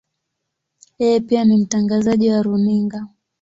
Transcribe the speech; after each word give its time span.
Yeye 0.99 1.19
pia 1.19 1.45
ni 1.45 1.57
mtangazaji 1.57 2.29
wa 2.31 2.43
runinga. 2.43 3.07